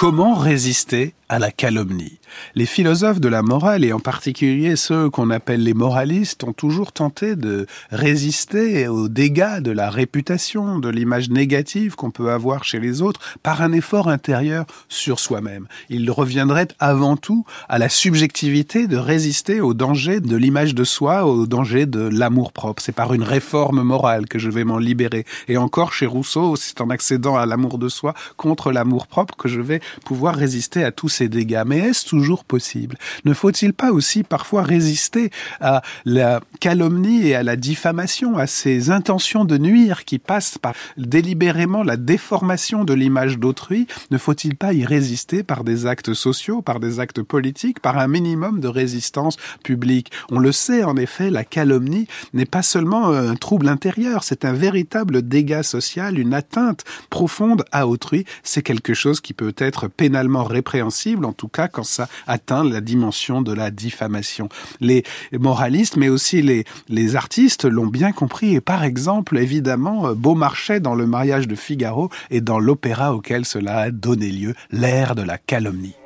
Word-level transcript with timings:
Comment 0.00 0.32
résister 0.34 1.12
à 1.28 1.38
la 1.38 1.50
calomnie? 1.50 2.18
Les 2.54 2.64
philosophes 2.64 3.20
de 3.20 3.28
la 3.28 3.42
morale, 3.42 3.84
et 3.84 3.92
en 3.92 4.00
particulier 4.00 4.74
ceux 4.74 5.10
qu'on 5.10 5.28
appelle 5.28 5.62
les 5.62 5.74
moralistes, 5.74 6.42
ont 6.42 6.54
toujours 6.54 6.92
tenté 6.92 7.36
de 7.36 7.66
résister 7.90 8.88
aux 8.88 9.08
dégâts 9.08 9.60
de 9.60 9.70
la 9.70 9.90
réputation, 9.90 10.78
de 10.78 10.88
l'image 10.88 11.28
négative 11.28 11.96
qu'on 11.96 12.10
peut 12.10 12.30
avoir 12.30 12.64
chez 12.64 12.80
les 12.80 13.02
autres, 13.02 13.20
par 13.42 13.60
un 13.60 13.72
effort 13.72 14.08
intérieur 14.08 14.64
sur 14.88 15.20
soi-même. 15.20 15.66
Ils 15.90 16.10
reviendraient 16.10 16.68
avant 16.78 17.18
tout 17.18 17.44
à 17.68 17.78
la 17.78 17.90
subjectivité 17.90 18.86
de 18.86 18.96
résister 18.96 19.60
au 19.60 19.74
danger 19.74 20.20
de 20.20 20.36
l'image 20.36 20.74
de 20.74 20.84
soi, 20.84 21.26
au 21.26 21.46
danger 21.46 21.84
de 21.84 22.00
l'amour-propre. 22.00 22.82
C'est 22.82 22.92
par 22.92 23.12
une 23.12 23.22
réforme 23.22 23.82
morale 23.82 24.26
que 24.26 24.38
je 24.38 24.48
vais 24.48 24.64
m'en 24.64 24.78
libérer. 24.78 25.26
Et 25.48 25.58
encore, 25.58 25.92
chez 25.92 26.06
Rousseau, 26.06 26.56
c'est 26.56 26.80
en 26.80 26.88
accédant 26.88 27.36
à 27.36 27.44
l'amour 27.44 27.76
de 27.76 27.90
soi 27.90 28.14
contre 28.38 28.72
l'amour-propre 28.72 29.36
que 29.36 29.48
je 29.48 29.60
vais 29.60 29.80
pouvoir 30.04 30.34
résister 30.34 30.84
à 30.84 30.92
tous 30.92 31.08
ces 31.08 31.28
dégâts. 31.28 31.62
Mais 31.66 31.78
est-ce 31.78 32.06
toujours 32.06 32.44
possible? 32.44 32.96
Ne 33.24 33.34
faut-il 33.34 33.72
pas 33.72 33.92
aussi 33.92 34.22
parfois 34.22 34.62
résister 34.62 35.30
à 35.60 35.82
la 36.04 36.40
calomnie 36.60 37.28
et 37.28 37.34
à 37.34 37.42
la 37.42 37.56
diffamation, 37.56 38.38
à 38.38 38.46
ces 38.46 38.90
intentions 38.90 39.44
de 39.44 39.58
nuire 39.58 40.04
qui 40.04 40.18
passent 40.18 40.58
par 40.58 40.74
délibérément 40.96 41.82
la 41.82 41.96
déformation 41.96 42.84
de 42.84 42.94
l'image 42.94 43.38
d'autrui? 43.38 43.86
Ne 44.10 44.18
faut-il 44.18 44.56
pas 44.56 44.72
y 44.72 44.84
résister 44.84 45.42
par 45.42 45.64
des 45.64 45.86
actes 45.86 46.14
sociaux, 46.14 46.62
par 46.62 46.80
des 46.80 47.00
actes 47.00 47.22
politiques, 47.22 47.80
par 47.80 47.98
un 47.98 48.08
minimum 48.08 48.60
de 48.60 48.68
résistance 48.68 49.36
publique? 49.62 50.10
On 50.30 50.38
le 50.38 50.52
sait 50.52 50.84
en 50.84 50.96
effet, 50.96 51.30
la 51.30 51.44
calomnie 51.44 52.06
n'est 52.32 52.46
pas 52.46 52.62
seulement 52.62 53.08
un 53.08 53.34
trouble 53.34 53.68
intérieur, 53.68 54.24
c'est 54.24 54.44
un 54.44 54.52
véritable 54.52 55.22
dégât 55.22 55.62
social, 55.62 56.18
une 56.18 56.34
atteinte 56.34 56.84
profonde 57.10 57.64
à 57.72 57.86
autrui. 57.86 58.24
C'est 58.42 58.62
quelque 58.62 58.94
chose 58.94 59.20
qui 59.20 59.32
peut 59.32 59.54
être 59.58 59.79
pénalement 59.88 60.44
répréhensible, 60.44 61.24
en 61.24 61.32
tout 61.32 61.48
cas 61.48 61.68
quand 61.68 61.84
ça 61.84 62.08
atteint 62.26 62.64
la 62.64 62.80
dimension 62.80 63.42
de 63.42 63.52
la 63.52 63.70
diffamation. 63.70 64.48
Les 64.80 65.04
moralistes, 65.32 65.96
mais 65.96 66.08
aussi 66.08 66.42
les, 66.42 66.64
les 66.88 67.16
artistes 67.16 67.64
l'ont 67.64 67.86
bien 67.86 68.12
compris, 68.12 68.54
et 68.54 68.60
par 68.60 68.84
exemple, 68.84 69.38
évidemment, 69.38 70.14
Beaumarchais 70.14 70.80
dans 70.80 70.94
le 70.94 71.06
mariage 71.06 71.48
de 71.48 71.54
Figaro 71.54 72.10
et 72.30 72.40
dans 72.40 72.58
l'opéra 72.58 73.14
auquel 73.14 73.44
cela 73.44 73.78
a 73.78 73.90
donné 73.90 74.30
lieu, 74.30 74.54
l'ère 74.70 75.14
de 75.14 75.22
la 75.22 75.38
calomnie. 75.38 75.99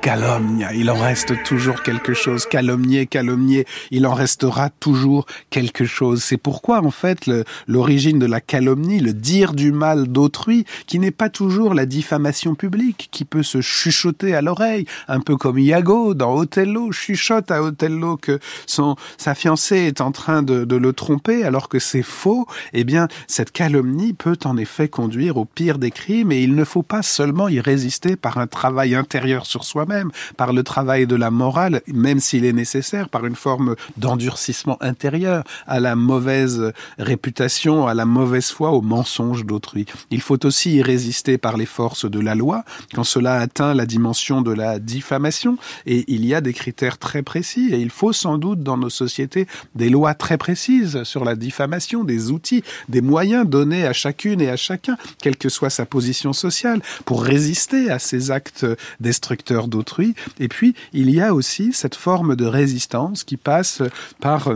Calomnia. 0.00 0.72
Il 0.74 0.90
en 0.90 0.98
reste 0.98 1.42
toujours 1.44 1.82
quelque 1.82 2.14
chose. 2.14 2.46
Calomnier, 2.46 3.06
calomnier, 3.06 3.66
il 3.90 4.06
en 4.06 4.14
restera 4.14 4.70
toujours 4.70 5.26
quelque 5.50 5.84
chose. 5.84 6.22
C'est 6.22 6.36
pourquoi, 6.36 6.84
en 6.84 6.90
fait, 6.90 7.30
l'origine 7.66 8.18
de 8.18 8.26
la 8.26 8.40
calomnie, 8.40 9.00
le 9.00 9.12
dire 9.12 9.52
du 9.52 9.72
mal 9.72 10.08
d'autrui, 10.08 10.64
qui 10.86 10.98
n'est 10.98 11.10
pas 11.10 11.28
toujours 11.28 11.74
la 11.74 11.86
diffamation 11.86 12.54
publique, 12.54 13.08
qui 13.10 13.24
peut 13.24 13.42
se 13.42 13.60
chuchoter 13.60 14.34
à 14.34 14.42
l'oreille, 14.42 14.86
un 15.08 15.20
peu 15.20 15.36
comme 15.36 15.58
Iago 15.58 16.14
dans 16.14 16.34
Othello, 16.34 16.92
chuchote 16.92 17.50
à 17.50 17.62
Othello 17.62 18.16
que 18.16 18.38
son, 18.66 18.96
sa 19.16 19.34
fiancée 19.34 19.76
est 19.76 20.00
en 20.00 20.12
train 20.12 20.42
de, 20.42 20.64
de 20.64 20.76
le 20.76 20.92
tromper 20.92 21.44
alors 21.44 21.68
que 21.68 21.78
c'est 21.78 22.02
faux. 22.02 22.46
Eh 22.72 22.84
bien, 22.84 23.08
cette 23.26 23.52
calomnie 23.52 24.12
peut 24.12 24.38
en 24.44 24.56
effet 24.56 24.88
conduire 24.88 25.36
au 25.36 25.44
pire 25.44 25.78
des 25.78 25.90
crimes 25.90 26.32
et 26.32 26.42
il 26.42 26.54
ne 26.54 26.64
faut 26.64 26.82
pas 26.82 27.02
seulement 27.02 27.48
y 27.48 27.60
résister 27.60 28.16
par 28.16 28.38
un 28.38 28.46
travail 28.46 28.94
intérieur 28.94 29.46
sur 29.46 29.64
soi-même, 29.88 30.10
par 30.36 30.52
le 30.52 30.62
travail 30.62 31.06
de 31.06 31.16
la 31.16 31.30
morale, 31.30 31.80
même 31.86 32.20
s'il 32.20 32.44
est 32.44 32.52
nécessaire, 32.52 33.08
par 33.08 33.26
une 33.26 33.34
forme 33.34 33.74
d'endurcissement 33.96 34.76
intérieur 34.80 35.44
à 35.66 35.80
la 35.80 35.96
mauvaise 35.96 36.72
réputation, 36.98 37.86
à 37.86 37.94
la 37.94 38.04
mauvaise 38.04 38.50
foi, 38.50 38.70
au 38.70 38.82
mensonge 38.82 39.44
d'autrui. 39.44 39.86
Il 40.10 40.20
faut 40.20 40.44
aussi 40.44 40.76
y 40.76 40.82
résister 40.82 41.38
par 41.38 41.56
les 41.56 41.66
forces 41.66 42.08
de 42.10 42.20
la 42.20 42.34
loi, 42.34 42.64
quand 42.94 43.04
cela 43.04 43.36
atteint 43.40 43.74
la 43.74 43.86
dimension 43.86 44.42
de 44.42 44.52
la 44.52 44.78
diffamation, 44.78 45.58
et 45.86 46.04
il 46.08 46.24
y 46.24 46.34
a 46.34 46.40
des 46.40 46.52
critères 46.52 46.98
très 46.98 47.22
précis, 47.22 47.70
et 47.72 47.78
il 47.78 47.90
faut 47.90 48.12
sans 48.12 48.38
doute 48.38 48.62
dans 48.62 48.76
nos 48.76 48.90
sociétés 48.90 49.46
des 49.74 49.88
lois 49.88 50.14
très 50.14 50.38
précises 50.38 51.02
sur 51.04 51.24
la 51.24 51.34
diffamation, 51.34 52.04
des 52.04 52.30
outils, 52.30 52.62
des 52.88 53.00
moyens 53.00 53.46
donnés 53.46 53.86
à 53.86 53.92
chacune 53.92 54.40
et 54.40 54.50
à 54.50 54.56
chacun, 54.56 54.96
quelle 55.22 55.36
que 55.36 55.48
soit 55.48 55.70
sa 55.70 55.86
position 55.86 56.32
sociale, 56.32 56.80
pour 57.04 57.22
résister 57.22 57.90
à 57.90 57.98
ces 57.98 58.30
actes 58.30 58.66
destructeurs 59.00 59.68
d'autrui 59.68 59.77
et 60.38 60.48
puis, 60.48 60.74
il 60.92 61.10
y 61.10 61.20
a 61.20 61.34
aussi 61.34 61.72
cette 61.72 61.94
forme 61.94 62.36
de 62.36 62.46
résistance 62.46 63.24
qui 63.24 63.36
passe 63.36 63.82
par 64.20 64.48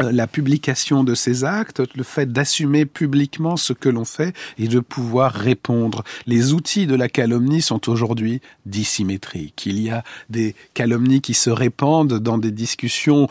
euh, 0.00 0.12
la 0.12 0.26
publication 0.26 1.04
de 1.04 1.14
ces 1.14 1.44
actes, 1.44 1.82
le 1.96 2.04
fait 2.04 2.32
d'assumer 2.32 2.86
publiquement 2.86 3.56
ce 3.56 3.72
que 3.72 3.88
l'on 3.88 4.04
fait 4.04 4.34
et 4.58 4.68
de 4.68 4.80
pouvoir 4.80 5.32
répondre. 5.32 6.04
Les 6.26 6.52
outils 6.52 6.86
de 6.86 6.94
la 6.94 7.08
calomnie 7.08 7.62
sont 7.62 7.88
aujourd'hui 7.88 8.40
dissymétriques. 8.66 9.66
Il 9.66 9.80
y 9.80 9.90
a 9.90 10.04
des 10.30 10.54
calomnies 10.74 11.20
qui 11.20 11.34
se 11.34 11.50
répandent 11.50 12.18
dans 12.18 12.38
des 12.38 12.52
discussions 12.52 13.28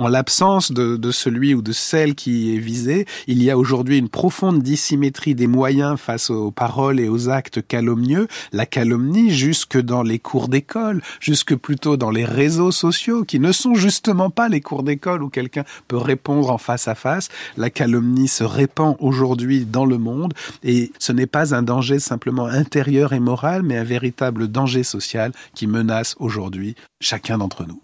en 0.00 0.08
l'absence 0.08 0.72
de, 0.72 0.96
de, 0.96 1.10
celui 1.10 1.54
ou 1.54 1.60
de 1.60 1.72
celle 1.72 2.14
qui 2.14 2.54
est 2.54 2.58
visée. 2.58 3.06
Il 3.26 3.42
y 3.42 3.50
a 3.50 3.58
aujourd'hui 3.58 3.98
une 3.98 4.08
profonde 4.08 4.62
dissymétrie 4.62 5.34
des 5.34 5.46
moyens 5.46 6.00
face 6.00 6.30
aux 6.30 6.50
paroles 6.50 6.98
et 7.00 7.08
aux 7.10 7.28
actes 7.28 7.66
calomnieux. 7.66 8.26
La 8.52 8.64
calomnie 8.64 9.30
jusque 9.30 9.78
dans 9.78 10.02
les 10.02 10.18
cours 10.18 10.48
d'école, 10.48 11.02
jusque 11.20 11.54
plutôt 11.54 11.98
dans 11.98 12.10
les 12.10 12.24
réseaux 12.24 12.72
sociaux 12.72 13.24
qui 13.24 13.38
ne 13.40 13.52
sont 13.52 13.74
justement 13.74 14.30
pas 14.30 14.48
les 14.48 14.62
cours 14.62 14.84
d'école 14.84 15.22
où 15.22 15.28
quelqu'un 15.28 15.64
peut 15.86 15.98
répondre 15.98 16.50
en 16.50 16.58
face 16.58 16.88
à 16.88 16.94
face. 16.94 17.28
La 17.58 17.68
calomnie 17.68 18.28
se 18.28 18.42
répand 18.42 18.96
aujourd'hui 19.00 19.66
dans 19.66 19.84
le 19.84 19.98
monde 19.98 20.32
et 20.62 20.92
ce 20.98 21.12
n'est 21.12 21.26
pas 21.26 21.54
un 21.54 21.62
danger 21.62 21.98
simplement 21.98 22.46
intérieur 22.46 23.12
et 23.12 23.20
moral, 23.20 23.62
mais 23.62 23.76
un 23.76 23.84
véritable 23.84 24.48
danger 24.48 24.82
social 24.82 25.32
qui 25.54 25.66
menace 25.66 26.16
aujourd'hui 26.18 26.74
chacun 27.00 27.36
d'entre 27.36 27.66
nous. 27.66 27.82